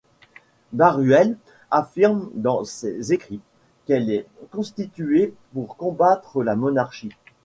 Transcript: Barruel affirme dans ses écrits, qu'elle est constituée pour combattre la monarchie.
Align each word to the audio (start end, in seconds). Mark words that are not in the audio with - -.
Barruel 0.73 1.37
affirme 1.69 2.27
dans 2.33 2.63
ses 2.63 3.13
écrits, 3.13 3.39
qu'elle 3.85 4.09
est 4.09 4.25
constituée 4.49 5.35
pour 5.53 5.75
combattre 5.77 6.41
la 6.41 6.55
monarchie. 6.55 7.11